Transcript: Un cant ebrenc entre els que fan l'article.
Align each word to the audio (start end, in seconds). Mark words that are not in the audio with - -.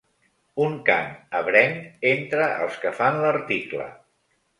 Un 0.67 0.77
cant 0.85 1.11
ebrenc 1.39 2.07
entre 2.13 2.47
els 2.63 2.79
que 2.87 2.95
fan 3.01 3.21
l'article. 3.25 3.87